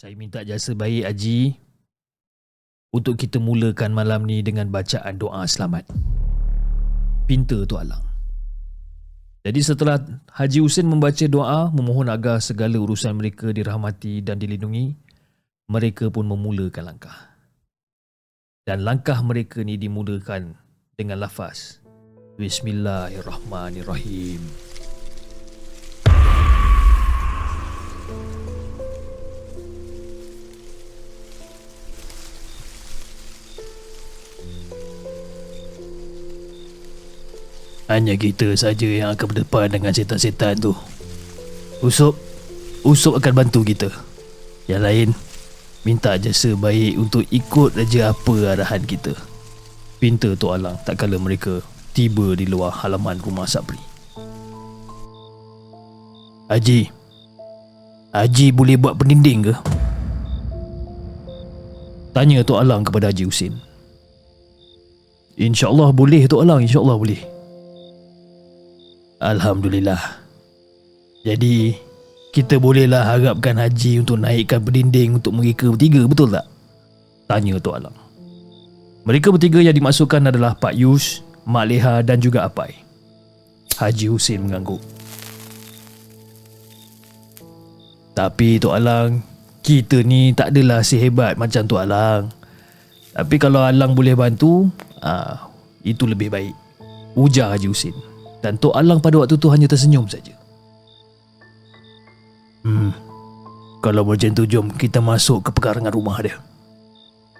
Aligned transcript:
Saya 0.00 0.16
minta 0.16 0.40
jasa 0.40 0.72
baik 0.72 1.12
Haji 1.12 1.60
untuk 2.88 3.20
kita 3.20 3.36
mulakan 3.36 3.92
malam 3.92 4.24
ni 4.24 4.40
dengan 4.40 4.72
bacaan 4.72 5.20
doa 5.20 5.44
selamat. 5.44 5.92
Pinta 7.28 7.68
tu 7.68 7.76
Alang. 7.76 8.08
Jadi 9.44 9.60
setelah 9.60 10.00
Haji 10.32 10.64
Husin 10.64 10.88
membaca 10.88 11.20
doa 11.28 11.68
memohon 11.68 12.08
agar 12.08 12.40
segala 12.40 12.80
urusan 12.80 13.12
mereka 13.12 13.52
dirahmati 13.52 14.24
dan 14.24 14.40
dilindungi, 14.40 14.96
mereka 15.68 16.08
pun 16.08 16.24
memulakan 16.24 16.96
langkah. 16.96 17.36
Dan 18.64 18.88
langkah 18.88 19.20
mereka 19.20 19.60
ni 19.60 19.76
dimulakan 19.76 20.56
dengan 20.96 21.20
lafaz 21.20 21.76
Bismillahirrahmanirrahim. 22.40 24.69
Hanya 37.90 38.14
kita 38.14 38.54
saja 38.54 38.86
yang 38.86 39.10
akan 39.10 39.34
berdepan 39.34 39.66
dengan 39.66 39.90
setan-setan 39.90 40.62
tu. 40.62 40.70
Usop, 41.82 42.14
Usop 42.86 43.18
akan 43.18 43.34
bantu 43.34 43.66
kita. 43.66 43.90
Yang 44.70 44.82
lain, 44.86 45.08
minta 45.82 46.14
jasa 46.14 46.54
baik 46.54 46.94
untuk 46.94 47.26
ikut 47.34 47.74
aja 47.74 48.14
apa 48.14 48.34
arahan 48.54 48.86
kita. 48.86 49.18
Pinta 49.98 50.38
tu 50.38 50.54
alang 50.54 50.78
tak 50.86 51.02
kala 51.02 51.18
mereka 51.18 51.66
tiba 51.90 52.38
di 52.38 52.46
luar 52.46 52.70
halaman 52.70 53.18
rumah 53.18 53.50
Sabri. 53.50 53.82
Haji, 56.46 56.88
Haji 58.14 58.46
boleh 58.54 58.78
buat 58.78 58.94
pendinding 58.94 59.50
ke? 59.50 59.54
Tanya 62.10 62.42
Tok 62.42 62.58
Alang 62.58 62.82
kepada 62.82 63.10
Haji 63.10 63.22
Husin. 63.26 63.54
InsyaAllah 65.38 65.94
boleh 65.94 66.26
Tok 66.26 66.42
Alang, 66.42 66.66
insyaAllah 66.66 66.98
boleh. 66.98 67.39
Alhamdulillah. 69.20 70.00
Jadi, 71.28 71.76
kita 72.32 72.56
bolehlah 72.56 73.04
harapkan 73.04 73.52
Haji 73.60 74.00
untuk 74.00 74.16
naikkan 74.16 74.64
berdinding 74.64 75.20
untuk 75.20 75.36
mereka 75.36 75.68
bertiga, 75.68 76.08
betul 76.08 76.32
tak? 76.32 76.48
Tanya 77.28 77.60
Tok 77.60 77.76
Alang. 77.76 77.96
Mereka 79.04 79.28
bertiga 79.28 79.60
yang 79.60 79.76
dimasukkan 79.76 80.32
adalah 80.32 80.56
Pak 80.56 80.72
Yus, 80.72 81.20
Mak 81.44 81.64
Leha 81.68 82.00
dan 82.00 82.16
juga 82.16 82.48
Apai. 82.48 82.80
Haji 83.76 84.08
Husin 84.08 84.48
mengangguk. 84.48 84.80
Tapi 88.16 88.56
Tok 88.56 88.72
Alang, 88.72 89.20
kita 89.60 90.00
ni 90.00 90.32
tak 90.32 90.56
adalah 90.56 90.80
sehebat 90.80 91.36
macam 91.36 91.68
Tok 91.68 91.82
Alang. 91.84 92.32
Tapi 93.12 93.36
kalau 93.36 93.60
Alang 93.68 93.92
boleh 93.92 94.16
bantu, 94.16 94.72
ah, 95.04 95.52
itu 95.84 96.08
lebih 96.08 96.32
baik. 96.32 96.56
Ujar 97.20 97.52
Haji 97.52 97.68
Husin 97.68 98.09
dan 98.40 98.56
Tok 98.56 98.76
Alang 98.76 99.04
pada 99.04 99.20
waktu 99.20 99.36
tu 99.36 99.48
hanya 99.52 99.68
tersenyum 99.68 100.08
saja. 100.08 100.32
Hmm. 102.64 102.92
Kalau 103.80 104.04
macam 104.04 104.36
tu 104.36 104.44
jom 104.44 104.68
kita 104.68 105.00
masuk 105.00 105.48
ke 105.48 105.50
pekarangan 105.56 105.92
rumah 105.92 106.20
dia. 106.20 106.36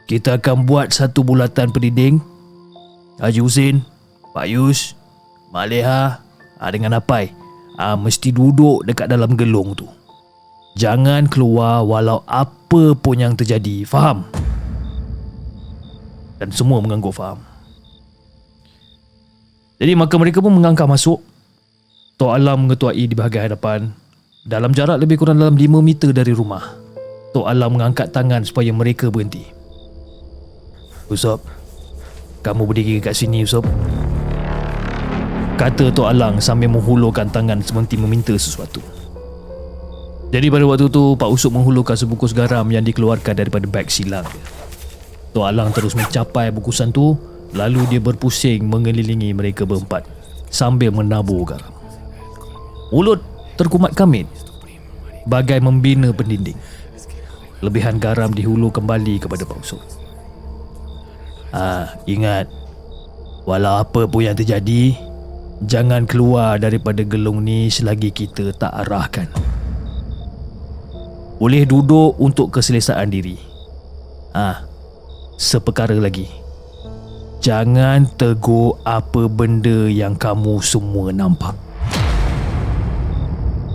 Kita 0.09 0.41
akan 0.41 0.65
buat 0.65 0.91
satu 0.91 1.21
bulatan 1.21 1.71
pendinding. 1.71 2.19
Haji 3.21 3.41
Husin, 3.45 3.85
Pak 4.33 4.49
Yus, 4.49 4.97
Mak 5.53 5.67
Leha 5.69 6.25
ha, 6.57 6.65
dengan 6.73 6.97
Apai 6.97 7.37
ha, 7.77 7.93
mesti 7.93 8.33
duduk 8.33 8.89
dekat 8.89 9.13
dalam 9.13 9.37
gelung 9.37 9.77
tu. 9.77 9.85
Jangan 10.81 11.29
keluar 11.29 11.85
walau 11.85 12.25
apa 12.25 12.97
pun 12.97 13.21
yang 13.21 13.37
terjadi. 13.37 13.85
Faham? 13.85 14.25
Dan 16.41 16.49
semua 16.57 16.81
mengangguk 16.81 17.13
faham. 17.13 17.45
Jadi 19.81 19.97
maka 19.97 20.15
mereka 20.21 20.45
pun 20.45 20.53
mengangkah 20.53 20.85
masuk. 20.85 21.25
Tok 22.21 22.37
Alam 22.37 22.69
mengetuai 22.69 23.01
di 23.01 23.17
bahagian 23.17 23.49
hadapan. 23.49 23.89
Dalam 24.45 24.77
jarak 24.77 25.01
lebih 25.01 25.17
kurang 25.17 25.41
dalam 25.41 25.57
5 25.57 25.81
meter 25.81 26.13
dari 26.13 26.37
rumah. 26.37 26.77
Tok 27.33 27.49
Alam 27.49 27.81
mengangkat 27.81 28.13
tangan 28.13 28.45
supaya 28.45 28.69
mereka 28.77 29.09
berhenti. 29.09 29.41
Usop, 31.09 31.41
kamu 32.45 32.69
berdiri 32.69 33.01
kat 33.01 33.17
sini 33.17 33.41
Usop. 33.41 33.65
Kata 35.57 35.89
Tok 35.89 36.09
Alang 36.13 36.45
sambil 36.45 36.69
menghulurkan 36.69 37.33
tangan 37.33 37.65
seperti 37.65 37.97
meminta 37.97 38.37
sesuatu. 38.37 38.85
Jadi 40.29 40.47
pada 40.53 40.65
waktu 40.69 40.93
tu 40.93 41.17
Pak 41.17 41.29
Usop 41.33 41.57
menghulurkan 41.57 41.97
sebungkus 41.97 42.37
garam 42.37 42.69
yang 42.69 42.85
dikeluarkan 42.85 43.33
daripada 43.33 43.65
beg 43.65 43.89
silang. 43.89 44.29
Tok 45.33 45.49
Alang 45.49 45.73
terus 45.73 45.97
mencapai 45.97 46.53
bungkusan 46.53 46.93
tu 46.93 47.17
Lalu 47.51 47.97
dia 47.97 48.01
berpusing 48.03 48.63
mengelilingi 48.71 49.35
mereka 49.35 49.67
berempat 49.67 50.07
sambil 50.51 50.95
menabur 50.95 51.43
garam. 51.43 51.75
Mulut 52.91 53.23
terkumat 53.59 53.95
kamit 53.95 54.27
bagai 55.27 55.59
membina 55.63 56.11
pendinding. 56.15 56.59
Lebihan 57.61 58.01
garam 58.01 58.33
dihulu 58.33 58.73
kembali 58.73 59.21
kepada 59.21 59.45
Usop. 59.45 59.83
Ah, 61.51 61.99
ingat 62.07 62.49
walau 63.45 63.83
apa 63.83 64.07
pun 64.07 64.25
yang 64.25 64.39
terjadi, 64.39 64.97
jangan 65.67 66.09
keluar 66.09 66.57
daripada 66.57 67.05
gelung 67.05 67.45
ni 67.45 67.69
selagi 67.69 68.15
kita 68.15 68.55
tak 68.57 68.73
arahkan. 68.87 69.29
Boleh 71.37 71.69
duduk 71.69 72.17
untuk 72.17 72.55
keselesaan 72.55 73.13
diri. 73.13 73.37
Ah, 74.33 74.65
seperkara 75.37 75.97
lagi. 75.99 76.40
Jangan 77.41 78.05
tegur 78.21 78.77
apa 78.85 79.25
benda 79.25 79.89
yang 79.89 80.13
kamu 80.13 80.61
semua 80.61 81.09
nampak. 81.09 81.57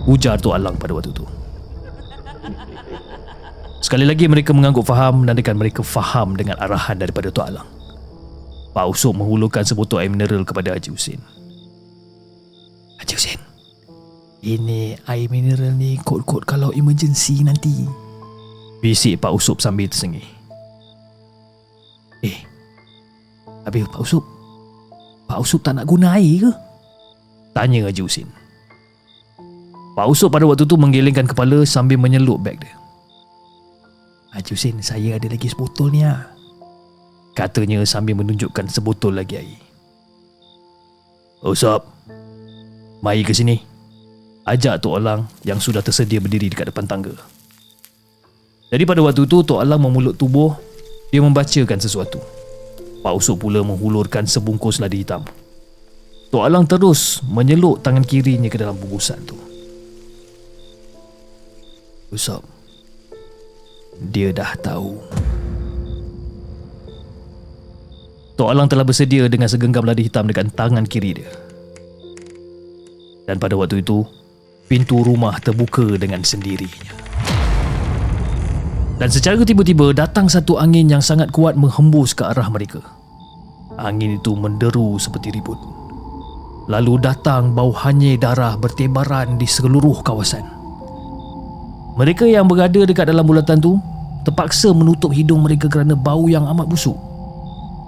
Ujar 0.06 0.38
Tok 0.38 0.54
Alang 0.54 0.78
pada 0.78 0.94
waktu 0.94 1.10
itu. 1.10 1.26
Sekali 3.82 4.06
lagi 4.06 4.30
mereka 4.30 4.54
mengangguk 4.54 4.86
faham 4.86 5.26
dan 5.26 5.34
mereka 5.58 5.82
faham 5.82 6.38
dengan 6.38 6.54
arahan 6.62 6.94
daripada 6.94 7.26
Tok 7.34 7.46
Alang. 7.50 7.66
Pak 8.70 8.86
Usop 8.86 9.18
menghulurkan 9.18 9.66
sebotol 9.66 9.98
air 9.98 10.14
mineral 10.14 10.46
kepada 10.46 10.70
Haji 10.70 10.94
Husin. 10.94 11.18
Haji 13.02 13.14
Husin, 13.18 13.40
ini 14.46 14.94
air 15.10 15.26
mineral 15.26 15.74
ni 15.74 15.98
kod-kod 16.06 16.46
kalau 16.46 16.70
emergency 16.70 17.42
nanti. 17.42 17.82
Bisik 18.78 19.18
Pak 19.18 19.34
Usop 19.34 19.58
sambil 19.58 19.90
tersengih. 19.90 20.35
Habis 23.66 23.90
Pak 23.90 24.00
Usup? 24.06 24.22
Pak 25.26 25.42
Usup 25.42 25.60
tak 25.66 25.74
nak 25.74 25.90
guna 25.90 26.14
air 26.14 26.46
ke? 26.46 26.52
Tanya 27.50 27.90
Haji 27.90 28.00
Husin. 28.06 28.30
Pak 29.98 30.06
Usup 30.06 30.30
pada 30.30 30.46
waktu 30.46 30.62
tu 30.62 30.78
menggelengkan 30.78 31.26
kepala 31.26 31.66
sambil 31.66 31.98
menyelup 31.98 32.38
beg 32.46 32.62
dia. 32.62 32.76
Haji 34.38 34.54
Husin 34.54 34.78
saya 34.86 35.18
ada 35.18 35.26
lagi 35.26 35.50
sebotol 35.50 35.90
ni 35.90 36.06
lah 36.06 36.30
Katanya 37.34 37.82
sambil 37.82 38.14
menunjukkan 38.14 38.70
sebotol 38.70 39.18
lagi 39.18 39.42
air. 39.42 39.60
Usup 41.42 41.82
Mari 43.02 43.26
ke 43.26 43.34
sini. 43.34 43.58
Ajak 44.46 44.78
Tok 44.78 44.94
Alang 44.94 45.26
yang 45.42 45.58
sudah 45.58 45.82
tersedia 45.82 46.22
berdiri 46.22 46.46
dekat 46.46 46.70
depan 46.70 46.86
tangga. 46.86 47.12
Jadi 48.70 48.86
pada 48.86 49.02
waktu 49.02 49.26
tu 49.26 49.42
Tok 49.42 49.58
Alang 49.58 49.82
memulut 49.82 50.14
tubuh 50.14 50.54
Dia 51.10 51.22
membacakan 51.22 51.78
sesuatu 51.78 52.35
Pak 53.06 53.22
Usuk 53.22 53.46
pula 53.46 53.62
menghulurkan 53.62 54.26
sebungkus 54.26 54.82
ladi 54.82 55.06
hitam. 55.06 55.22
Tok 56.34 56.42
Alang 56.42 56.66
terus 56.66 57.22
menyeluk 57.22 57.78
tangan 57.78 58.02
kirinya 58.02 58.50
ke 58.50 58.58
dalam 58.58 58.74
bungkusan 58.74 59.22
tu. 59.22 59.38
Usop, 62.10 62.42
dia 64.10 64.34
dah 64.34 64.58
tahu. 64.58 64.98
Tok 68.34 68.50
Alang 68.50 68.66
telah 68.66 68.82
bersedia 68.82 69.30
dengan 69.30 69.46
segenggam 69.46 69.86
ladi 69.86 70.10
hitam 70.10 70.26
dekat 70.26 70.50
tangan 70.58 70.82
kiri 70.82 71.22
dia. 71.22 71.30
Dan 73.30 73.38
pada 73.38 73.54
waktu 73.54 73.86
itu, 73.86 74.02
pintu 74.66 75.06
rumah 75.06 75.38
terbuka 75.38 75.94
dengan 75.94 76.26
sendirinya. 76.26 76.90
Dan 78.98 79.14
secara 79.14 79.38
tiba-tiba 79.46 79.94
datang 79.94 80.26
satu 80.26 80.58
angin 80.58 80.90
yang 80.90 81.04
sangat 81.04 81.30
kuat 81.30 81.54
menghembus 81.54 82.18
ke 82.18 82.26
arah 82.26 82.50
mereka. 82.50 82.95
Angin 83.76 84.16
itu 84.16 84.32
menderu 84.32 84.96
seperti 84.96 85.36
ribut. 85.36 85.60
Lalu 86.66 86.98
datang 86.98 87.52
bau 87.52 87.70
hanyir 87.70 88.16
darah 88.16 88.56
bertebaran 88.56 89.36
di 89.36 89.44
seluruh 89.44 90.00
kawasan. 90.00 90.42
Mereka 91.96 92.24
yang 92.24 92.48
berada 92.48 92.88
dekat 92.88 93.12
dalam 93.12 93.28
bulatan 93.28 93.60
tu 93.60 93.76
terpaksa 94.24 94.72
menutup 94.72 95.12
hidung 95.12 95.44
mereka 95.44 95.68
kerana 95.68 95.94
bau 95.94 96.26
yang 96.26 96.48
amat 96.48 96.66
busuk. 96.66 96.96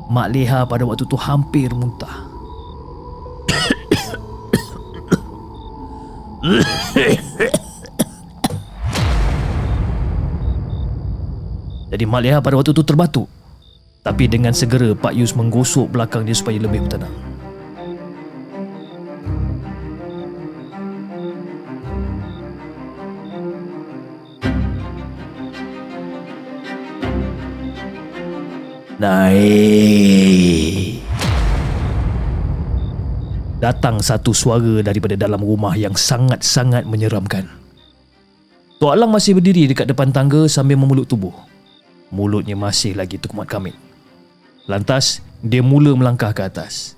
Mak 0.08 0.28
Leha 0.32 0.64
pada 0.68 0.84
waktu 0.84 1.08
tu 1.08 1.16
hampir 1.16 1.72
muntah. 1.72 2.28
Jadi 11.88 12.04
Mak 12.04 12.20
Leha 12.24 12.38
pada 12.44 12.60
waktu 12.60 12.76
itu 12.76 12.84
terbatuk. 12.84 13.37
Tapi 14.08 14.24
dengan 14.24 14.56
segera 14.56 14.96
Pak 14.96 15.12
Yus 15.12 15.36
menggosok 15.36 15.92
belakang 15.92 16.24
dia 16.24 16.32
supaya 16.32 16.56
lebih 16.56 16.80
bertenang. 16.80 17.12
Naik. 28.96 29.68
Datang 33.60 34.00
satu 34.00 34.32
suara 34.32 34.80
daripada 34.80 35.20
dalam 35.20 35.44
rumah 35.44 35.76
yang 35.76 35.92
sangat-sangat 35.92 36.88
menyeramkan. 36.88 37.44
Tok 38.80 38.88
Alang 38.88 39.12
masih 39.12 39.36
berdiri 39.36 39.68
dekat 39.68 39.84
depan 39.84 40.08
tangga 40.16 40.48
sambil 40.48 40.80
memeluk 40.80 41.04
tubuh. 41.04 41.36
Mulutnya 42.08 42.56
masih 42.56 42.96
lagi 42.96 43.20
terkumat 43.20 43.44
kamit. 43.44 43.87
Lantas, 44.68 45.24
dia 45.40 45.64
mula 45.64 45.96
melangkah 45.96 46.36
ke 46.36 46.44
atas. 46.44 46.92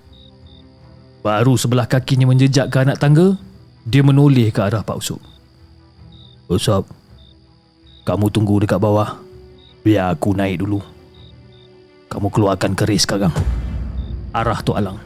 Baru 1.23 1.55
sebelah 1.55 1.87
kakinya 1.87 2.27
menjejak 2.27 2.67
ke 2.67 2.83
anak 2.83 2.99
tangga, 2.99 3.39
dia 3.87 4.03
menoleh 4.03 4.51
ke 4.51 4.59
arah 4.59 4.83
Pak 4.83 4.99
Usop. 4.99 5.23
Usop, 6.51 6.83
kamu 8.03 8.27
tunggu 8.35 8.59
dekat 8.67 8.83
bawah. 8.83 9.23
Biar 9.87 10.13
aku 10.13 10.35
naik 10.35 10.67
dulu. 10.67 10.83
Kamu 12.11 12.27
keluarkan 12.29 12.75
keris 12.75 13.07
sekarang. 13.07 13.31
Arah 14.35 14.61
Tok 14.61 14.77
Alang. 14.77 14.99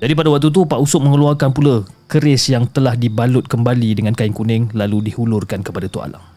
Jadi 0.00 0.12
pada 0.16 0.32
waktu 0.32 0.48
tu 0.48 0.64
Pak 0.64 0.80
Usop 0.80 1.04
mengeluarkan 1.04 1.52
pula 1.52 1.84
keris 2.08 2.48
yang 2.48 2.64
telah 2.64 2.96
dibalut 2.96 3.44
kembali 3.44 3.92
dengan 3.92 4.16
kain 4.16 4.32
kuning 4.32 4.72
lalu 4.72 5.12
dihulurkan 5.12 5.60
kepada 5.60 5.86
Tok 5.86 6.04
Alang. 6.08 6.33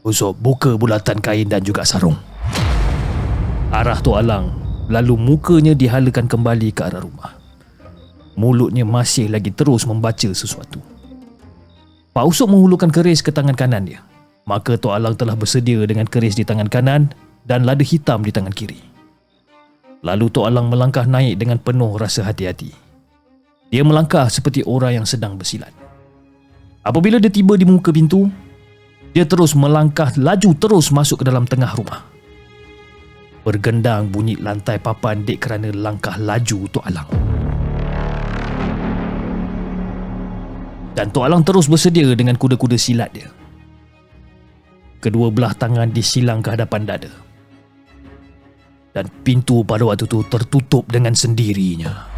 Usop 0.00 0.32
buka 0.40 0.80
bulatan 0.80 1.20
kain 1.20 1.44
dan 1.44 1.60
juga 1.60 1.84
sarung. 1.84 2.16
Arah 3.68 4.00
Tok 4.00 4.16
Alang 4.16 4.56
lalu 4.88 5.14
mukanya 5.14 5.76
dihalakan 5.76 6.24
kembali 6.24 6.72
ke 6.72 6.88
arah 6.88 7.04
rumah. 7.04 7.36
Mulutnya 8.32 8.88
masih 8.88 9.28
lagi 9.28 9.52
terus 9.52 9.84
membaca 9.84 10.32
sesuatu. 10.32 10.80
Pak 12.16 12.24
Usop 12.24 12.48
menghulurkan 12.48 12.88
keris 12.88 13.20
ke 13.20 13.28
tangan 13.28 13.52
kanan 13.52 13.84
dia. 13.84 14.00
Maka 14.48 14.80
Tok 14.80 14.96
Alang 14.96 15.20
telah 15.20 15.36
bersedia 15.36 15.84
dengan 15.84 16.08
keris 16.08 16.32
di 16.32 16.48
tangan 16.48 16.72
kanan 16.72 17.12
dan 17.44 17.68
lada 17.68 17.84
hitam 17.84 18.24
di 18.24 18.32
tangan 18.32 18.56
kiri. 18.56 18.80
Lalu 20.00 20.32
Tok 20.32 20.48
Alang 20.48 20.72
melangkah 20.72 21.04
naik 21.04 21.36
dengan 21.36 21.60
penuh 21.60 22.00
rasa 22.00 22.24
hati-hati. 22.24 22.72
Dia 23.68 23.84
melangkah 23.84 24.32
seperti 24.32 24.64
orang 24.64 25.04
yang 25.04 25.06
sedang 25.06 25.36
bersilat. 25.36 25.70
Apabila 26.80 27.20
dia 27.20 27.28
tiba 27.28 27.54
di 27.60 27.68
muka 27.68 27.92
pintu, 27.92 28.32
dia 29.10 29.24
terus 29.26 29.58
melangkah 29.58 30.10
laju 30.14 30.50
terus 30.54 30.94
masuk 30.94 31.22
ke 31.22 31.24
dalam 31.26 31.44
tengah 31.44 31.70
rumah. 31.74 32.06
Bergendang 33.42 34.12
bunyi 34.12 34.36
lantai 34.36 34.78
papan 34.78 35.24
dek 35.24 35.38
kerana 35.40 35.72
langkah 35.72 36.14
laju 36.20 36.58
Tok 36.68 36.84
Alang. 36.84 37.08
Dan 40.94 41.08
Tok 41.08 41.24
Alang 41.24 41.42
terus 41.42 41.66
bersedia 41.66 42.12
dengan 42.12 42.36
kuda-kuda 42.36 42.76
silat 42.76 43.10
dia. 43.16 43.28
Kedua 45.00 45.32
belah 45.32 45.56
tangan 45.56 45.88
disilang 45.88 46.44
ke 46.44 46.52
hadapan 46.52 46.84
dada 46.84 47.30
dan 48.90 49.06
pintu 49.22 49.62
pada 49.62 49.86
waktu 49.86 50.06
itu 50.06 50.26
tertutup 50.26 50.84
dengan 50.90 51.14
sendirinya. 51.14 52.10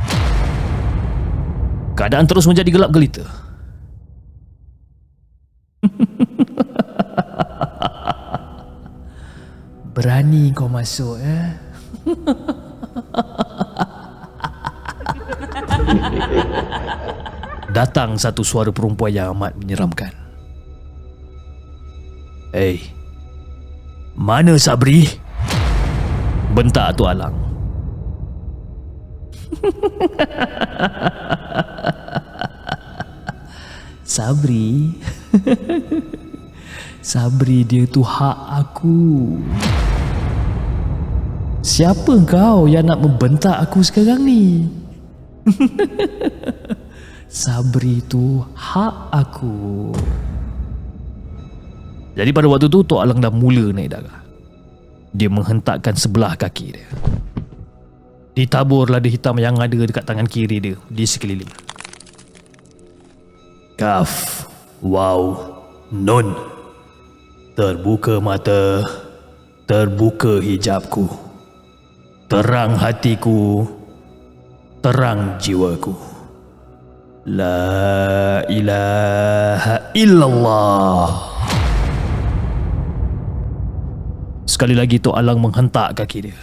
Keadaan 1.93 2.25
terus 2.25 2.49
menjadi 2.49 2.71
gelap 2.73 2.91
gelita. 2.91 3.42
Berani 9.93 10.57
kau 10.57 10.73
masuk 10.73 11.21
eh? 11.21 11.53
Datang 17.77 18.17
satu 18.21 18.45
suara 18.45 18.73
perempuan 18.73 19.13
yang 19.13 19.37
amat 19.37 19.57
menyeramkan. 19.57 20.13
Hei, 22.53 22.85
mana 24.13 24.59
Sabri? 24.61 25.09
Bentak 26.53 27.01
tu 27.01 27.09
Alang 27.09 27.33
Sabri 34.05 34.93
Sabri 37.01 37.65
dia 37.65 37.89
tu 37.89 38.05
hak 38.05 38.39
aku 38.53 39.41
Siapa 41.63 42.19
kau 42.27 42.67
yang 42.67 42.91
nak 42.91 43.01
membentak 43.01 43.57
aku 43.63 43.81
sekarang 43.87 44.27
ni? 44.27 44.67
Sabri 47.33 48.05
tu 48.05 48.45
hak 48.53 48.95
aku 49.11 49.91
Jadi 52.13 52.31
pada 52.31 52.47
waktu 52.47 52.69
tu 52.69 52.85
Tok 52.85 53.01
Alang 53.01 53.25
dah 53.25 53.33
mula 53.33 53.73
naik 53.73 53.89
darah 53.89 54.23
dia 55.13 55.29
menghentakkan 55.29 55.93
sebelah 55.93 56.35
kaki 56.35 56.81
dia. 56.81 56.89
Ditabur 58.33 58.89
lada 58.89 59.05
hitam 59.05 59.37
yang 59.37 59.61
ada 59.61 59.77
dekat 59.77 60.09
tangan 60.09 60.25
kiri 60.25 60.57
dia 60.57 60.77
di 60.89 61.05
sekeliling. 61.05 61.53
Kaf, 63.77 64.45
wow, 64.81 65.37
nun. 65.93 66.33
Terbuka 67.53 68.17
mata, 68.25 68.81
terbuka 69.69 70.41
hijabku. 70.41 71.22
Terang 72.33 72.81
hatiku, 72.81 73.69
terang 74.81 75.37
jiwaku. 75.37 75.93
La 77.29 78.41
ilaha 78.49 79.93
illallah. 79.93 81.13
Sekali 84.49 84.73
lagi 84.73 84.97
Tok 84.97 85.13
Alang 85.13 85.45
menghentak 85.45 85.93
kaki 85.93 86.33
dia. 86.33 86.41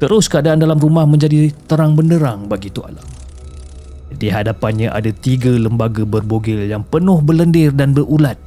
Terus 0.00 0.24
keadaan 0.24 0.64
dalam 0.64 0.80
rumah 0.80 1.04
menjadi 1.04 1.52
terang 1.68 1.92
benderang 1.92 2.48
bagi 2.48 2.72
Tok 2.72 2.88
Alang. 2.88 3.10
Di 4.08 4.32
hadapannya 4.32 4.88
ada 4.88 5.12
tiga 5.12 5.52
lembaga 5.52 6.08
berbogil 6.08 6.64
yang 6.64 6.80
penuh 6.80 7.20
berlendir 7.20 7.76
dan 7.76 7.92
berulat 7.92 8.40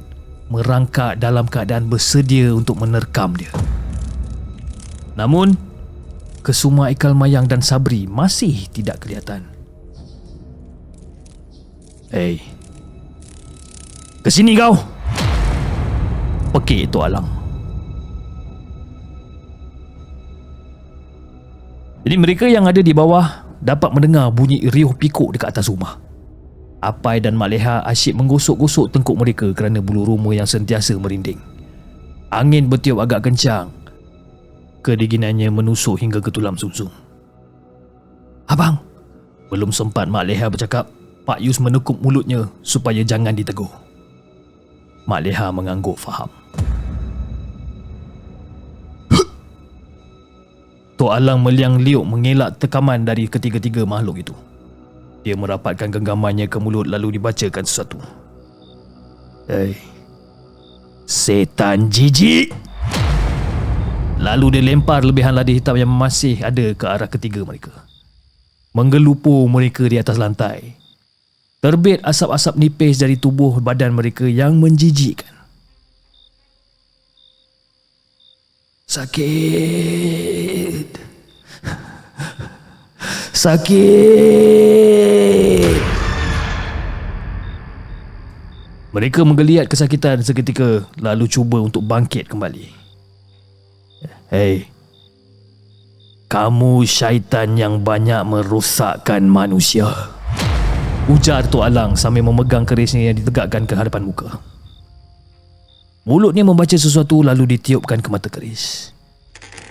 merangkak 0.50 1.22
dalam 1.22 1.46
keadaan 1.46 1.86
bersedia 1.86 2.50
untuk 2.50 2.82
menerkam 2.82 3.30
dia. 3.38 3.54
Namun, 5.14 5.70
kesuma 6.42 6.90
Ikal 6.90 7.14
Mayang 7.14 7.46
dan 7.46 7.62
Sabri 7.62 8.10
masih 8.10 8.66
tidak 8.74 9.06
kelihatan. 9.06 9.46
Hei, 12.12 12.42
ke 14.22 14.30
sini 14.30 14.54
kau! 14.54 14.76
Pekik 16.52 16.92
Tok 16.92 17.08
Alang. 17.08 17.26
Jadi 22.02 22.16
mereka 22.18 22.44
yang 22.46 22.68
ada 22.68 22.78
di 22.78 22.92
bawah 22.92 23.46
dapat 23.58 23.90
mendengar 23.94 24.30
bunyi 24.30 24.62
riuh 24.68 24.92
pikuk 24.94 25.34
dekat 25.34 25.56
atas 25.56 25.66
rumah. 25.72 25.98
Apai 26.82 27.18
dan 27.22 27.38
Mak 27.38 27.48
Leha 27.50 27.76
asyik 27.86 28.18
menggosok-gosok 28.18 28.90
tengkuk 28.94 29.16
mereka 29.18 29.46
kerana 29.54 29.78
bulu 29.78 30.02
roma 30.02 30.34
yang 30.34 30.46
sentiasa 30.50 30.98
merinding. 30.98 31.38
Angin 32.30 32.66
bertiup 32.70 33.02
agak 33.02 33.26
kencang. 33.26 33.81
Kedinginannya 34.82 35.46
menusuk 35.54 36.02
hingga 36.02 36.18
ke 36.18 36.34
tulang 36.34 36.58
sumsum. 36.58 36.90
Abang, 38.50 38.82
belum 39.46 39.70
sempat 39.70 40.10
Mak 40.10 40.26
Leha 40.26 40.50
bercakap, 40.50 40.90
Pak 41.22 41.38
Yus 41.38 41.62
menekup 41.62 42.02
mulutnya 42.02 42.50
supaya 42.66 43.06
jangan 43.06 43.30
ditegur. 43.30 43.70
Mak 45.06 45.22
Leha 45.22 45.54
mengangguk 45.54 45.94
faham. 45.94 46.26
Tok 50.98 51.14
Alang 51.14 51.46
meliang 51.46 51.78
liuk 51.78 52.02
mengelak 52.02 52.58
tekaman 52.58 53.06
dari 53.06 53.30
ketiga-tiga 53.30 53.86
makhluk 53.86 54.26
itu. 54.26 54.34
Dia 55.22 55.38
merapatkan 55.38 55.94
genggamannya 55.94 56.50
ke 56.50 56.58
mulut 56.58 56.90
lalu 56.90 57.22
dibacakan 57.22 57.62
sesuatu. 57.62 58.02
Hei, 59.46 59.78
setan 61.06 61.86
jijik! 61.86 62.71
Lalu 64.22 64.54
dia 64.54 64.62
lempar 64.62 65.02
lebihan 65.02 65.34
ladi 65.34 65.58
hitam 65.58 65.74
yang 65.74 65.90
masih 65.90 66.38
ada 66.46 66.70
ke 66.78 66.86
arah 66.86 67.10
ketiga 67.10 67.42
mereka. 67.42 67.74
Menggelupur 68.70 69.50
mereka 69.50 69.82
di 69.90 69.98
atas 69.98 70.14
lantai. 70.14 70.78
Terbit 71.58 71.98
asap-asap 72.06 72.54
nipis 72.54 73.02
dari 73.02 73.18
tubuh 73.18 73.58
badan 73.58 73.90
mereka 73.90 74.22
yang 74.30 74.62
menjijikkan. 74.62 75.26
Sakit. 78.86 80.86
Sakit. 83.34 84.62
Mereka 88.92 89.24
menggeliat 89.26 89.66
kesakitan 89.66 90.22
seketika 90.22 90.86
lalu 91.02 91.26
cuba 91.26 91.58
untuk 91.58 91.82
bangkit 91.82 92.30
kembali. 92.30 92.81
Hei, 94.32 94.64
kamu 96.32 96.88
syaitan 96.88 97.52
yang 97.52 97.84
banyak 97.84 98.24
merosakkan 98.24 99.20
manusia. 99.28 99.84
Ujar 101.04 101.44
Tok 101.52 101.68
Alang 101.68 102.00
sambil 102.00 102.24
memegang 102.24 102.64
kerisnya 102.64 103.12
yang 103.12 103.20
ditegakkan 103.20 103.68
ke 103.68 103.76
hadapan 103.76 104.08
muka. 104.08 104.40
Mulutnya 106.08 106.48
membaca 106.48 106.72
sesuatu 106.72 107.20
lalu 107.20 107.60
ditiupkan 107.60 108.00
ke 108.00 108.08
mata 108.08 108.32
keris. 108.32 108.96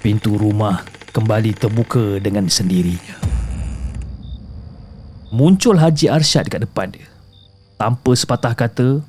Pintu 0.05 0.37
rumah 0.37 0.85
kembali 1.09 1.57
terbuka 1.57 2.21
dengan 2.21 2.45
sendirinya. 2.45 3.17
Muncul 5.33 5.81
Haji 5.81 6.05
Arsyad 6.05 6.45
dekat 6.45 6.69
depan 6.69 6.93
dia. 6.93 7.09
Tanpa 7.81 8.13
sepatah 8.13 8.53
kata, 8.53 9.01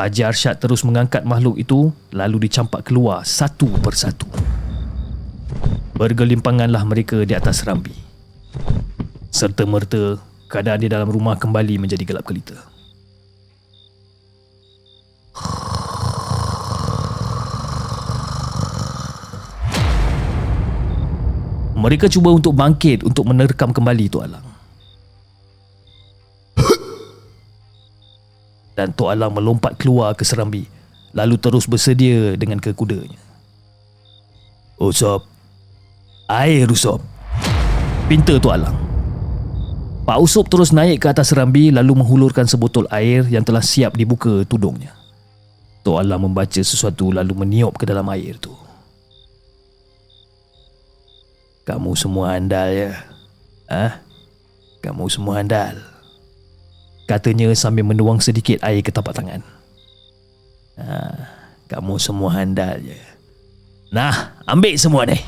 Haji 0.00 0.24
Arsyad 0.24 0.56
terus 0.56 0.80
mengangkat 0.88 1.20
makhluk 1.28 1.60
itu 1.60 1.92
lalu 2.16 2.48
dicampak 2.48 2.88
keluar 2.88 3.28
satu 3.28 3.68
persatu. 3.84 4.24
Bergelimpanganlah 5.96 6.84
mereka 6.84 7.24
di 7.24 7.32
atas 7.32 7.64
rambi. 7.64 7.96
Serta 9.32 9.64
merta 9.64 10.20
keadaan 10.52 10.84
di 10.84 10.88
dalam 10.92 11.08
rumah 11.08 11.40
kembali 11.40 11.80
menjadi 11.80 12.04
gelap 12.04 12.28
gelita. 12.28 12.56
Mereka 21.76 22.12
cuba 22.12 22.32
untuk 22.32 22.56
bangkit 22.56 23.04
untuk 23.04 23.24
menerkam 23.28 23.72
kembali 23.72 24.08
Tok 24.12 24.24
Alang. 24.24 24.46
Dan 28.76 28.92
Tok 28.92 29.12
Alang 29.12 29.32
melompat 29.32 29.80
keluar 29.80 30.12
ke 30.12 30.28
serambi 30.28 30.68
lalu 31.16 31.40
terus 31.40 31.64
bersedia 31.64 32.36
dengan 32.36 32.60
kekudanya. 32.60 33.20
Usop. 34.76 35.35
Air 36.26 36.66
usop. 36.66 36.98
Pinta 38.10 38.34
Tok 38.42 38.50
Alang. 38.50 38.74
Pak 40.02 40.18
Usop 40.18 40.50
terus 40.50 40.74
naik 40.74 41.02
ke 41.02 41.06
atas 41.10 41.30
serambi 41.30 41.70
lalu 41.70 42.02
menghulurkan 42.02 42.46
sebotol 42.50 42.86
air 42.90 43.26
yang 43.30 43.46
telah 43.46 43.62
siap 43.62 43.94
dibuka 43.94 44.42
tudungnya. 44.46 44.90
Tok 45.86 46.02
Alam 46.02 46.26
membaca 46.30 46.58
sesuatu 46.58 47.14
lalu 47.14 47.30
meniup 47.30 47.78
ke 47.78 47.86
dalam 47.86 48.06
air 48.10 48.34
tu. 48.42 48.50
Kamu 51.62 51.94
semua 51.94 52.34
andal 52.38 52.74
ya? 52.74 52.90
Ah, 53.70 54.02
Kamu 54.82 55.06
semua 55.06 55.42
andal? 55.42 55.78
Katanya 57.06 57.54
sambil 57.54 57.86
menuang 57.86 58.18
sedikit 58.18 58.62
air 58.66 58.82
ke 58.82 58.90
tapak 58.90 59.14
tangan. 59.14 59.46
Ah, 60.74 61.30
Kamu 61.70 62.02
semua 62.02 62.34
andal 62.34 62.82
ya? 62.82 62.98
Nah, 63.94 64.34
ambil 64.46 64.74
semua 64.74 65.06
ni. 65.06 65.18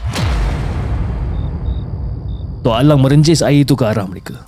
Tok 2.69 2.77
Alang 2.77 3.01
merenjis 3.01 3.41
air 3.41 3.65
itu 3.65 3.73
ke 3.73 3.89
arah 3.89 4.05
mereka 4.05 4.45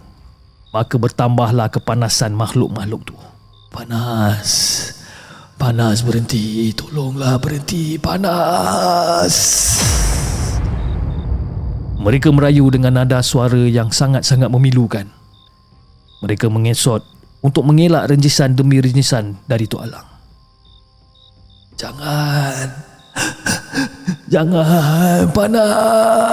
maka 0.71 0.95
bertambahlah 0.95 1.67
kepanasan 1.71 2.31
makhluk-makhluk 2.35 3.03
tu. 3.11 3.15
Panas. 3.75 4.51
Panas 5.59 6.03
berhenti. 6.07 6.71
Tolonglah 6.73 7.43
berhenti. 7.43 7.99
Panas. 7.99 9.35
Mereka 12.01 12.33
merayu 12.33 12.71
dengan 12.73 13.03
nada 13.03 13.21
suara 13.21 13.69
yang 13.69 13.93
sangat-sangat 13.93 14.49
memilukan. 14.49 15.05
Mereka 16.25 16.49
mengesot 16.49 17.05
untuk 17.45 17.67
mengelak 17.69 18.09
renjisan 18.09 18.57
demi 18.57 18.81
renjisan 18.81 19.37
dari 19.45 19.67
Tok 19.69 19.83
Alang. 19.85 20.09
Jangan. 21.77 22.69
Jangan 24.33 25.27
panas. 25.35 26.31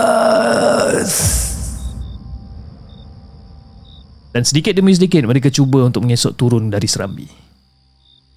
Dan 4.37 4.45
sedikit 4.45 4.77
demi 4.77 4.93
sedikit 4.93 5.25
mereka 5.25 5.49
cuba 5.49 5.89
untuk 5.89 6.05
mengesok 6.05 6.37
turun 6.37 6.69
dari 6.69 6.85
serambi. 6.85 7.25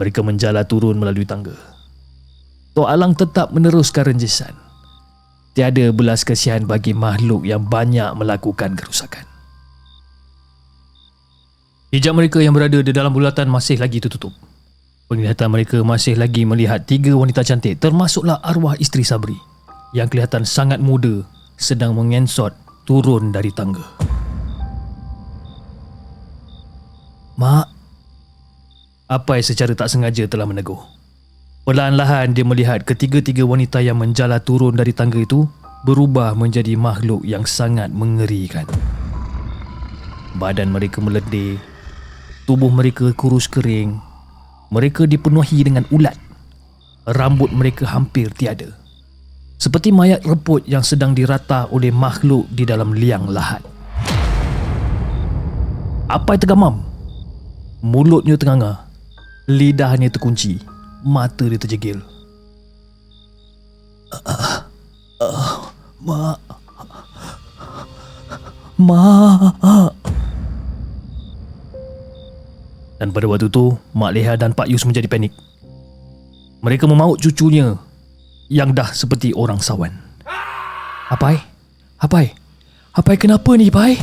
Mereka 0.00 0.25
menjala 0.25 0.64
turun 0.64 0.97
melalui 0.97 1.28
tangga. 1.28 1.52
Tok 2.73 2.88
Alang 2.88 3.12
tetap 3.12 3.52
meneruskan 3.52 4.09
renjisan. 4.09 4.57
Tiada 5.52 5.92
belas 5.92 6.25
kasihan 6.25 6.64
bagi 6.64 6.97
makhluk 6.97 7.45
yang 7.45 7.69
banyak 7.69 8.16
melakukan 8.16 8.80
kerusakan. 8.80 9.28
Hijab 11.92 12.16
mereka 12.16 12.40
yang 12.40 12.57
berada 12.57 12.80
di 12.80 12.97
dalam 12.97 13.12
bulatan 13.12 13.52
masih 13.52 13.76
lagi 13.76 14.00
tertutup. 14.00 14.33
Penglihatan 15.04 15.52
mereka 15.52 15.85
masih 15.85 16.16
lagi 16.16 16.49
melihat 16.49 16.80
tiga 16.88 17.12
wanita 17.12 17.45
cantik 17.45 17.76
termasuklah 17.76 18.40
arwah 18.40 18.73
isteri 18.80 19.04
Sabri 19.04 19.37
yang 19.92 20.09
kelihatan 20.09 20.49
sangat 20.49 20.80
muda 20.80 21.28
sedang 21.61 21.92
mengensot 21.92 22.57
turun 22.88 23.37
dari 23.37 23.52
tangga. 23.52 23.85
Mak. 27.40 27.73
Apai 29.09 29.40
secara 29.40 29.73
tak 29.73 29.88
sengaja 29.88 30.28
telah 30.28 30.44
menegur. 30.44 30.76
Perlahan-lahan 31.64 32.37
dia 32.37 32.44
melihat 32.44 32.85
ketiga-tiga 32.85 33.49
wanita 33.49 33.80
yang 33.80 33.97
menjala 33.97 34.44
turun 34.44 34.76
dari 34.76 34.92
tangga 34.92 35.25
itu 35.25 35.49
berubah 35.88 36.37
menjadi 36.37 36.76
makhluk 36.76 37.25
yang 37.25 37.49
sangat 37.49 37.88
mengerikan. 37.97 38.68
Badan 40.37 40.68
mereka 40.68 41.00
meledih, 41.00 41.56
tubuh 42.44 42.68
mereka 42.68 43.09
kurus 43.16 43.49
kering, 43.49 43.97
mereka 44.68 45.09
dipenuhi 45.09 45.64
dengan 45.64 45.88
ulat. 45.88 46.20
Rambut 47.09 47.56
mereka 47.56 47.88
hampir 47.88 48.28
tiada. 48.37 48.68
Seperti 49.56 49.97
mayat 49.97 50.28
reput 50.28 50.68
yang 50.68 50.85
sedang 50.85 51.16
dirata 51.16 51.73
oleh 51.73 51.88
makhluk 51.88 52.52
di 52.52 52.68
dalam 52.68 52.92
liang 52.92 53.32
lahat. 53.32 53.64
Apa 56.04 56.37
yang 56.37 56.42
tergamam? 56.44 56.89
Mulutnya 57.80 58.37
tenganga 58.37 58.84
Lidahnya 59.49 60.12
terkunci 60.12 60.60
Mata 61.00 61.49
dia 61.49 61.56
terjegil 61.56 61.96
uh, 64.12 64.28
uh, 65.25 65.52
Mak 66.04 66.38
Mak 68.76 69.92
Dan 73.00 73.16
pada 73.16 73.25
waktu 73.25 73.49
tu 73.49 73.80
Mak 73.96 74.12
Leha 74.12 74.37
dan 74.37 74.52
Pak 74.52 74.68
Yus 74.68 74.84
menjadi 74.84 75.08
panik 75.08 75.32
Mereka 76.60 76.84
memaut 76.84 77.16
cucunya 77.16 77.80
Yang 78.52 78.70
dah 78.76 78.88
seperti 78.92 79.32
orang 79.32 79.64
sawan 79.64 79.96
Apai? 81.10 81.42
Apai? 81.96 82.37
Apai 82.94 83.18
kenapa 83.18 83.58
ni, 83.58 83.66
Pai? 83.66 83.99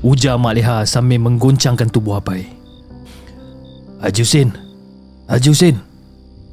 Ujar 0.00 0.40
Mak 0.40 0.54
Leha 0.56 0.76
sambil 0.88 1.20
menggoncangkan 1.20 1.92
tubuh 1.92 2.16
Apai. 2.16 2.61
Haji 4.02 4.26
Hussein 4.26 4.50
Haji 5.30 5.48
Hussein 5.54 5.76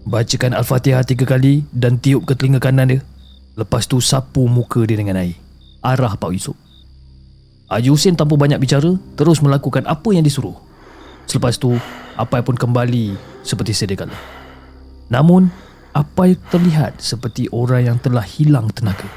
Bacakan 0.05 0.53
Al-Fatihah 0.53 1.01
tiga 1.01 1.25
kali 1.25 1.65
Dan 1.73 1.97
tiup 1.97 2.29
ke 2.29 2.37
telinga 2.37 2.61
kanan 2.61 2.93
dia. 2.93 3.01
Lepas 3.57 3.89
tu 3.89 3.97
sapu 3.97 4.45
muka 4.45 4.85
dia 4.85 4.93
dengan 4.93 5.17
air. 5.17 5.33
Arah 5.81 6.13
Pak 6.13 6.29
Yusuf. 6.29 6.53
Haji 7.65 7.89
Hussein 7.89 8.13
tanpa 8.13 8.37
banyak 8.37 8.61
bicara 8.61 8.93
Terus 9.17 9.41
melakukan 9.41 9.81
apa 9.89 10.09
yang 10.13 10.21
disuruh. 10.21 10.53
Selepas 11.25 11.57
tu 11.57 11.73
Apai 12.21 12.45
pun 12.45 12.53
kembali 12.53 13.17
Seperti 13.41 13.73
sedia 13.73 13.97
kala 13.97 14.13
Namun 15.09 15.49
Apai 15.97 16.37
terlihat 16.53 17.01
seperti 17.01 17.49
orang 17.49 17.81
yang 17.81 17.97
telah 17.97 18.21
hilang 18.21 18.69
tenaga 18.69 19.09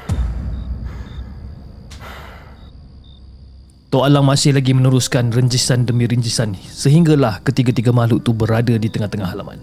Tok 3.93 4.09
Alang 4.09 4.25
masih 4.25 4.57
lagi 4.57 4.73
meneruskan 4.73 5.29
renjisan 5.29 5.85
demi 5.85 6.09
renjisan 6.09 6.57
sehinggalah 6.57 7.45
ketiga-tiga 7.45 7.93
makhluk 7.93 8.25
tu 8.25 8.33
berada 8.33 8.73
di 8.73 8.89
tengah-tengah 8.89 9.29
halaman. 9.29 9.61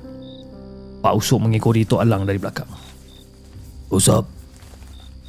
Pak 1.03 1.19
Usop 1.19 1.43
mengikori 1.43 1.83
Tok 1.83 1.99
Alang 1.99 2.31
dari 2.31 2.39
belakang. 2.39 2.71
Usop, 3.91 4.23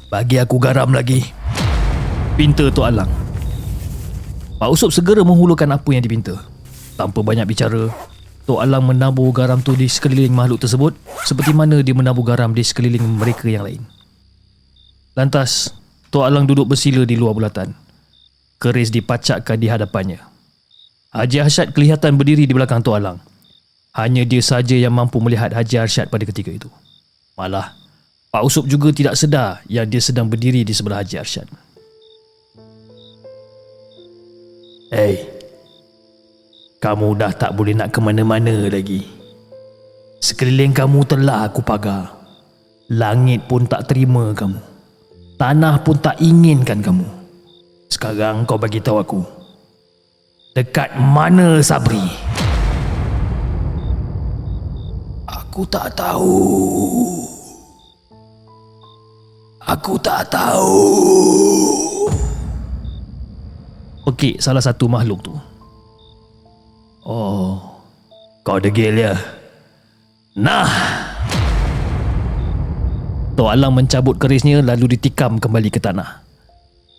bagi 0.06 0.38
aku 0.38 0.54
garam 0.62 0.94
lagi. 0.94 1.18
Pinta 2.38 2.70
Tok 2.70 2.86
Alang. 2.86 3.10
Pak 4.62 4.70
Usop 4.70 4.94
segera 4.94 5.26
menghulurkan 5.26 5.74
apa 5.74 5.90
yang 5.90 6.06
dipinta. 6.06 6.38
Tanpa 6.94 7.26
banyak 7.26 7.50
bicara, 7.50 7.90
Tok 8.46 8.62
Alang 8.62 8.86
menabur 8.86 9.34
garam 9.34 9.58
tu 9.58 9.74
di 9.74 9.90
sekeliling 9.90 10.30
makhluk 10.30 10.62
tersebut 10.62 10.94
seperti 11.26 11.50
mana 11.50 11.82
dia 11.82 11.90
menabur 11.90 12.22
garam 12.22 12.54
di 12.54 12.62
sekeliling 12.62 13.18
mereka 13.18 13.50
yang 13.50 13.66
lain. 13.66 13.82
Lantas, 15.18 15.74
Tok 16.14 16.22
Alang 16.22 16.46
duduk 16.46 16.70
bersila 16.70 17.02
di 17.02 17.18
luar 17.18 17.34
bulatan 17.34 17.81
keris 18.62 18.94
dipacakkan 18.94 19.58
di 19.58 19.66
hadapannya. 19.66 20.22
Haji 21.10 21.42
Arsyad 21.42 21.74
kelihatan 21.74 22.14
berdiri 22.14 22.46
di 22.46 22.54
belakang 22.54 22.78
Tok 22.78 22.94
Alang. 22.94 23.18
Hanya 23.98 24.22
dia 24.22 24.38
saja 24.38 24.78
yang 24.78 24.94
mampu 24.94 25.18
melihat 25.18 25.50
Haji 25.50 25.82
Arsyad 25.82 26.06
pada 26.06 26.22
ketika 26.22 26.54
itu. 26.54 26.70
Malah, 27.34 27.74
Pak 28.30 28.46
Usop 28.46 28.70
juga 28.70 28.94
tidak 28.94 29.18
sedar 29.18 29.60
yang 29.66 29.84
dia 29.84 29.98
sedang 29.98 30.30
berdiri 30.30 30.62
di 30.62 30.70
sebelah 30.70 31.02
Haji 31.02 31.18
Arsyad. 31.18 31.50
Hei, 34.94 35.26
kamu 36.78 37.18
dah 37.18 37.32
tak 37.34 37.52
boleh 37.58 37.74
nak 37.76 37.90
ke 37.90 37.98
mana-mana 37.98 38.70
lagi. 38.70 39.04
Sekeliling 40.22 40.70
kamu 40.70 41.02
telah 41.04 41.50
aku 41.50 41.66
pagar. 41.66 42.14
Langit 42.88 43.44
pun 43.50 43.66
tak 43.66 43.90
terima 43.90 44.30
kamu. 44.32 44.60
Tanah 45.36 45.82
pun 45.82 45.96
tak 45.98 46.20
inginkan 46.22 46.78
kamu. 46.78 47.21
Sekarang 48.02 48.42
kau 48.42 48.58
bagi 48.58 48.82
tahu 48.82 48.98
aku. 48.98 49.22
Dekat 50.58 50.98
mana 50.98 51.62
Sabri? 51.62 52.02
Aku 55.30 55.62
tak 55.70 55.94
tahu. 55.94 56.34
Aku 59.62 59.94
tak 60.02 60.26
tahu. 60.34 60.82
Okey, 64.10 64.34
salah 64.42 64.58
satu 64.58 64.90
makhluk 64.90 65.22
tu. 65.22 65.38
Oh, 67.06 67.62
kau 68.42 68.58
degil 68.58 68.98
ya? 68.98 69.14
Nah! 70.34 70.66
Tok 73.38 73.46
Alang 73.46 73.78
mencabut 73.78 74.18
kerisnya 74.18 74.58
lalu 74.58 74.98
ditikam 74.98 75.38
kembali 75.38 75.70
ke 75.70 75.78
tanah. 75.78 76.31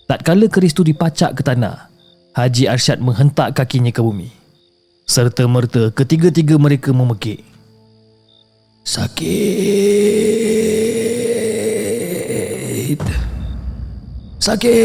Tak 0.03 0.27
kala 0.27 0.51
keris 0.51 0.75
tu 0.75 0.83
dipacak 0.83 1.39
ke 1.39 1.47
tanah, 1.47 1.87
Haji 2.35 2.67
Arsyad 2.67 2.99
menghentak 2.99 3.55
kakinya 3.55 3.87
ke 3.87 4.03
bumi. 4.03 4.27
Serta 5.07 5.47
merta 5.47 5.95
ketiga-tiga 5.95 6.59
mereka 6.59 6.91
memekik. 6.91 7.39
Sakit. 8.83 9.23
Sakit. 14.43 14.83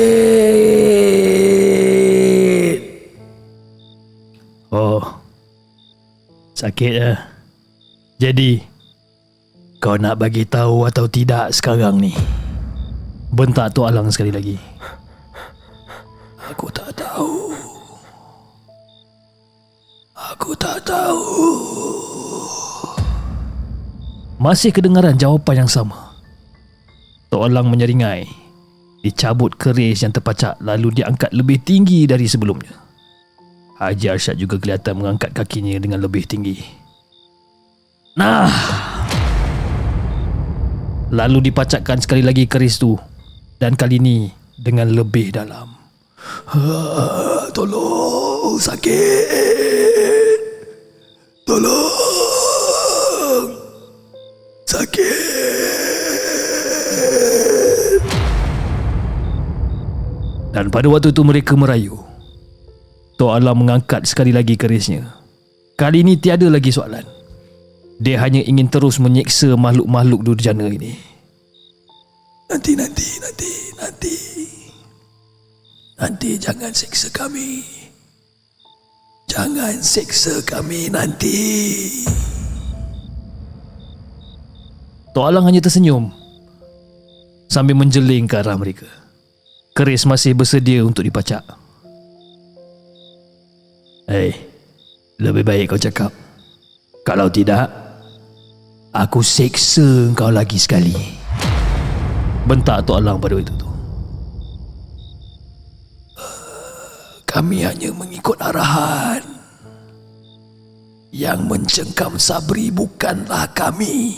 Oh. 4.70 5.02
Sakit 6.54 6.92
ya. 6.94 7.26
Jadi 8.22 8.62
kau 9.82 9.98
nak 9.98 10.22
bagi 10.22 10.46
tahu 10.46 10.86
atau 10.86 11.10
tidak 11.10 11.50
sekarang 11.50 11.98
ni? 11.98 12.14
Bentak 13.34 13.74
Tok 13.74 13.90
Alang 13.90 14.14
sekali 14.14 14.30
lagi. 14.30 14.77
Aku 16.48 16.72
tak 16.72 16.96
tahu. 16.96 17.52
Aku 20.16 20.56
tak 20.56 20.80
tahu. 20.80 21.28
Masih 24.40 24.72
kedengaran 24.72 25.20
jawapan 25.20 25.64
yang 25.64 25.70
sama. 25.70 26.16
Tok 27.28 27.52
Alang 27.52 27.68
menyeringai. 27.68 28.24
Dicabut 29.04 29.60
keris 29.60 30.00
yang 30.00 30.16
terpacak 30.16 30.56
lalu 30.64 31.04
diangkat 31.04 31.36
lebih 31.36 31.60
tinggi 31.60 32.08
dari 32.08 32.24
sebelumnya. 32.24 32.72
Haji 33.76 34.08
Arsyad 34.08 34.40
juga 34.40 34.56
kelihatan 34.56 35.04
mengangkat 35.04 35.36
kakinya 35.36 35.76
dengan 35.76 36.00
lebih 36.00 36.24
tinggi. 36.24 36.56
Nah! 38.16 38.48
Lalu 41.12 41.52
dipacakkan 41.52 42.00
sekali 42.00 42.24
lagi 42.24 42.48
keris 42.48 42.80
tu 42.80 42.96
dan 43.60 43.76
kali 43.76 44.00
ini 44.00 44.32
dengan 44.56 44.88
lebih 44.88 45.28
dalam. 45.30 45.77
Ha, 46.48 47.52
tolong, 47.52 48.56
sakit. 48.60 50.40
Tolong. 51.44 53.46
Sakit. 54.68 55.08
Dan 60.52 60.74
pada 60.74 60.90
waktu 60.90 61.14
itu 61.14 61.22
mereka 61.22 61.54
merayu. 61.54 61.94
Tok 63.18 63.34
Alam 63.34 63.66
mengangkat 63.66 64.06
sekali 64.06 64.30
lagi 64.30 64.54
kerisnya. 64.54 65.18
Kali 65.78 66.02
ini 66.02 66.18
tiada 66.18 66.50
lagi 66.50 66.74
soalan. 66.74 67.06
Dia 67.98 68.22
hanya 68.22 68.46
ingin 68.46 68.70
terus 68.70 69.02
menyeksa 69.02 69.58
makhluk-makhluk 69.58 70.22
durjana 70.22 70.70
ini. 70.70 70.94
Nanti, 72.46 72.78
nanti, 72.78 73.06
nanti, 73.18 73.50
nanti. 73.74 74.14
Nanti 75.98 76.38
jangan 76.38 76.70
seksa 76.70 77.10
kami. 77.10 77.62
Jangan 79.28 79.82
seksa 79.82 80.40
kami 80.46 80.88
nanti. 80.88 81.36
Tok 85.12 85.26
Alang 85.26 85.50
hanya 85.50 85.58
tersenyum 85.58 86.14
sambil 87.50 87.74
menjeling 87.74 88.30
ke 88.30 88.38
arah 88.38 88.54
mereka. 88.54 88.86
Keris 89.74 90.06
masih 90.06 90.32
bersedia 90.38 90.86
untuk 90.86 91.02
dipacak. 91.02 91.42
Hei, 94.08 94.32
lebih 95.20 95.44
baik 95.44 95.74
kau 95.74 95.78
cakap. 95.78 96.14
Kalau 97.04 97.28
tidak, 97.28 97.88
Aku 98.98 99.20
seksa 99.20 100.16
kau 100.16 100.32
lagi 100.32 100.56
sekali 100.56 100.96
Bentak 102.48 102.88
Tok 102.88 103.04
Alang 103.04 103.20
pada 103.20 103.36
waktu 103.36 103.52
itu 103.52 103.67
Kami 107.28 107.60
hanya 107.60 107.92
mengikut 107.92 108.40
arahan. 108.40 109.20
Yang 111.12 111.40
mencengkam 111.44 112.16
Sabri 112.16 112.72
bukanlah 112.72 113.52
kami. 113.52 114.16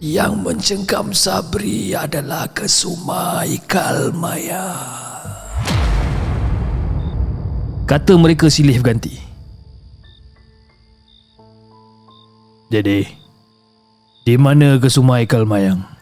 Yang 0.00 0.32
mencengkam 0.40 1.12
Sabri 1.12 1.92
adalah 1.92 2.48
Kesuma 2.56 3.44
Ikal 3.44 4.16
Maya. 4.16 4.72
Kata 7.86 8.18
mereka 8.18 8.50
silih 8.50 8.82
ganti 8.82 9.26
Jadi, 12.66 13.06
di 14.26 14.34
mana 14.34 14.74
ke 14.82 14.90
Sumai 14.90 15.22
Kalmayang? 15.22 15.95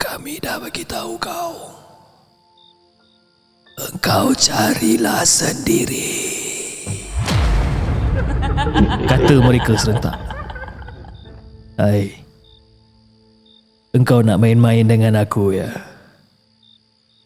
Kami 0.00 0.40
dah 0.40 0.56
bagi 0.56 0.80
tahu 0.88 1.20
kau. 1.20 1.76
Engkau 3.76 4.32
carilah 4.32 5.20
sendiri. 5.28 6.40
Kata 9.04 9.34
mereka 9.44 9.76
serentak. 9.76 10.16
Hai. 11.76 12.12
Engkau 13.92 14.24
nak 14.24 14.40
main-main 14.40 14.88
dengan 14.88 15.20
aku 15.20 15.52
ya? 15.52 15.68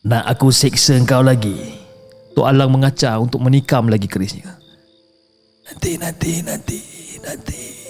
Nak 0.03 0.25
aku 0.27 0.51
seksa 0.51 0.99
engkau 0.99 1.23
lagi? 1.23 1.79
Tok 2.35 2.51
Alang 2.51 2.75
mengacau 2.75 3.23
untuk 3.31 3.39
menikam 3.39 3.87
lagi 3.87 4.11
kerisnya. 4.11 4.59
Nanti, 5.65 5.95
nanti, 5.97 6.33
nanti, 6.43 6.79
nanti. 7.23 7.84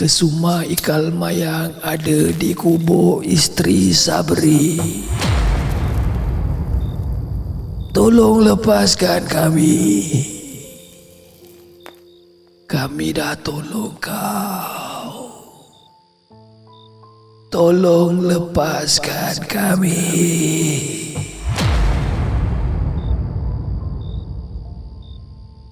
Kesuma 0.00 0.64
ikal 0.64 1.12
mayang 1.12 1.76
ada 1.84 2.32
di 2.32 2.56
kubur 2.56 3.20
isteri 3.20 3.92
Sabri. 3.92 4.80
Tolong 7.92 8.48
lepaskan 8.48 9.28
kami. 9.28 9.76
Kami 12.64 13.12
dah 13.12 13.36
tolong 13.44 13.92
kau. 14.00 15.36
Tolong 17.52 18.24
lepaskan 18.24 19.36
kami. 19.44 20.00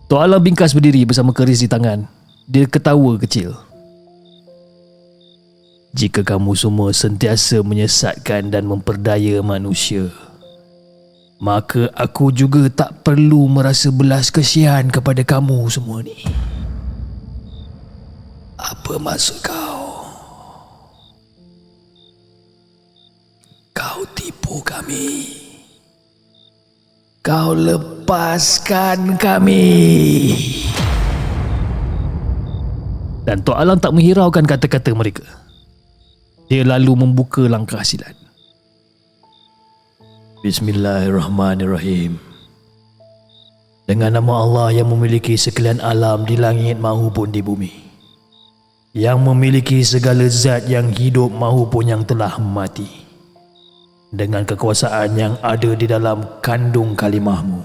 Tok 0.05 0.21
Alam 0.21 0.45
bingkas 0.45 0.77
berdiri 0.77 1.09
bersama 1.09 1.33
keris 1.33 1.65
di 1.65 1.69
tangan. 1.73 2.05
Dia 2.45 2.69
ketawa 2.69 3.17
kecil. 3.17 3.68
Jika 5.99 6.23
kamu 6.23 6.55
semua 6.55 6.95
sentiasa 6.95 7.59
menyesatkan 7.59 8.55
dan 8.55 8.71
memperdaya 8.71 9.43
manusia, 9.43 10.15
maka 11.43 11.91
aku 11.91 12.31
juga 12.31 12.71
tak 12.71 13.03
perlu 13.03 13.51
merasa 13.51 13.91
belas 13.91 14.31
kesian 14.31 14.95
kepada 14.95 15.27
kamu 15.27 15.59
semua 15.67 16.07
ni. 16.07 16.23
Apa 18.55 18.95
maksud 18.95 19.43
kau? 19.43 20.07
Kau 23.75 24.07
tipu 24.15 24.63
kami. 24.63 25.35
Kau 27.27 27.59
lepaskan 27.59 29.19
kami. 29.19 29.67
Dan 33.27 33.43
Tok 33.43 33.59
Alang 33.59 33.83
tak 33.83 33.91
menghiraukan 33.99 34.47
kata-kata 34.47 34.95
mereka. 34.95 35.48
Dia 36.49 36.65
lalu 36.65 37.05
membuka 37.05 37.45
langkah 37.45 37.85
silat. 37.85 38.17
Bismillahirrahmanirrahim. 40.41 42.17
Dengan 43.85 44.17
nama 44.17 44.33
Allah 44.49 44.81
yang 44.81 44.89
memiliki 44.89 45.37
sekalian 45.37 45.77
alam 45.85 46.25
di 46.25 46.41
langit 46.41 46.81
maupun 46.81 47.29
di 47.29 47.45
bumi. 47.45 47.73
Yang 48.97 49.19
memiliki 49.29 49.85
segala 49.85 50.25
zat 50.33 50.65
yang 50.73 50.89
hidup 50.89 51.29
maupun 51.29 51.85
yang 51.85 52.03
telah 52.09 52.41
mati 52.41 52.89
dengan 54.09 54.49
kekuasaan 54.49 55.21
yang 55.21 55.35
ada 55.45 55.77
di 55.77 55.85
dalam 55.85 56.41
kandung 56.41 56.97
kalimahmu. 56.97 57.61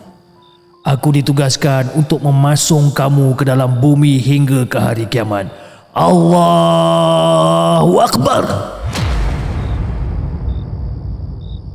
Aku 0.83 1.15
ditugaskan 1.15 1.87
untuk 1.95 2.19
memasung 2.19 2.91
kamu 2.91 3.31
ke 3.39 3.47
dalam 3.47 3.79
bumi 3.79 4.19
hingga 4.19 4.67
ke 4.67 4.75
hari 4.75 5.07
kiamat. 5.07 5.47
Allahu 5.93 7.93
Akbar. 8.01 8.43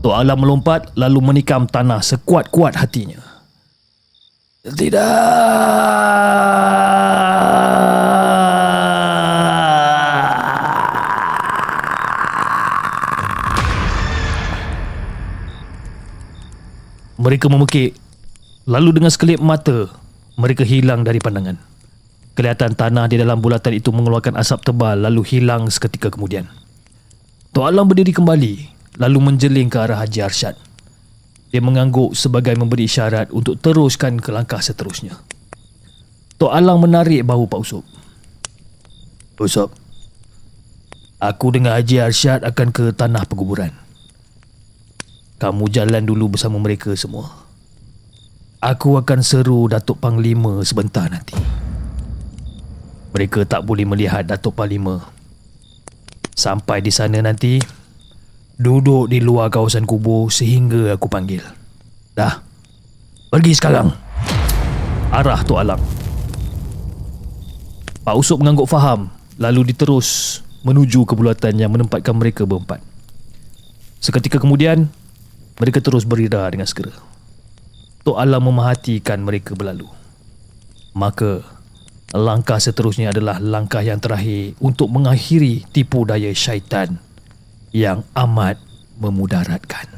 Tok 0.02 0.14
Alam 0.14 0.38
melompat 0.42 0.90
lalu 0.98 1.22
menikam 1.22 1.70
tanah 1.70 2.02
sekuat-kuat 2.02 2.74
hatinya. 2.78 3.22
Tidak. 4.66 4.98
Mereka 17.18 17.50
memekik 17.50 17.98
Lalu 18.68 19.00
dengan 19.00 19.08
sekelip 19.08 19.40
mata, 19.40 19.88
mereka 20.36 20.60
hilang 20.60 21.00
dari 21.00 21.16
pandangan. 21.24 21.56
Kelihatan 22.38 22.78
tanah 22.78 23.10
di 23.10 23.18
dalam 23.18 23.42
bulatan 23.42 23.74
itu 23.74 23.90
mengeluarkan 23.90 24.38
asap 24.38 24.70
tebal 24.70 24.94
lalu 24.94 25.26
hilang 25.26 25.66
seketika 25.66 26.06
kemudian. 26.06 26.46
Tok 27.50 27.66
Alam 27.66 27.90
berdiri 27.90 28.14
kembali 28.14 28.54
lalu 29.02 29.18
menjeling 29.18 29.66
ke 29.66 29.74
arah 29.74 29.98
Haji 29.98 30.22
Arsyad. 30.22 30.54
Dia 31.50 31.58
mengangguk 31.58 32.14
sebagai 32.14 32.54
memberi 32.54 32.86
isyarat 32.86 33.34
untuk 33.34 33.58
teruskan 33.58 34.22
ke 34.22 34.30
langkah 34.30 34.62
seterusnya. 34.62 35.18
Tok 36.38 36.54
Alang 36.54 36.78
menarik 36.78 37.26
bahu 37.26 37.50
Pak 37.50 37.58
Usop. 37.58 37.82
Usop, 39.42 39.74
aku 41.18 41.46
dengan 41.50 41.74
Haji 41.74 42.06
Arsyad 42.06 42.46
akan 42.46 42.70
ke 42.70 42.94
tanah 42.94 43.26
penguburan. 43.26 43.74
Kamu 45.42 45.66
jalan 45.74 46.06
dulu 46.06 46.38
bersama 46.38 46.62
mereka 46.62 46.94
semua. 46.94 47.34
Aku 48.62 48.94
akan 48.94 49.26
seru 49.26 49.66
Datuk 49.66 49.98
Panglima 49.98 50.62
sebentar 50.62 51.10
nanti. 51.10 51.66
Mereka 53.18 53.50
tak 53.50 53.66
boleh 53.66 53.82
melihat 53.82 54.22
Datuk 54.22 54.54
Panglima. 54.54 55.10
Sampai 56.38 56.78
di 56.78 56.94
sana 56.94 57.18
nanti, 57.18 57.58
duduk 58.54 59.10
di 59.10 59.18
luar 59.18 59.50
kawasan 59.50 59.82
kubur 59.82 60.30
sehingga 60.30 60.94
aku 60.94 61.10
panggil. 61.10 61.42
Dah, 62.14 62.38
pergi 63.26 63.58
sekarang. 63.58 63.90
Arah 65.10 65.42
Tok 65.42 65.58
Alang. 65.58 65.82
Pak 68.06 68.14
Usop 68.14 68.38
mengangguk 68.38 68.70
faham, 68.70 69.10
lalu 69.34 69.74
diterus 69.74 70.38
menuju 70.62 71.02
ke 71.02 71.18
bulatan 71.18 71.58
yang 71.58 71.74
menempatkan 71.74 72.14
mereka 72.14 72.46
berempat. 72.46 72.78
Seketika 73.98 74.38
kemudian, 74.38 74.86
mereka 75.58 75.82
terus 75.82 76.06
berida 76.06 76.46
dengan 76.46 76.70
segera. 76.70 76.94
Tok 78.06 78.14
Alam 78.14 78.46
memahatikan 78.46 79.18
mereka 79.26 79.58
berlalu. 79.58 79.90
Maka, 80.94 81.57
langkah 82.16 82.56
seterusnya 82.56 83.12
adalah 83.12 83.36
langkah 83.36 83.84
yang 83.84 84.00
terakhir 84.00 84.56
untuk 84.64 84.88
mengakhiri 84.88 85.68
tipu 85.68 86.08
daya 86.08 86.32
syaitan 86.32 86.96
yang 87.74 88.00
amat 88.16 88.56
memudaratkan. 88.96 89.97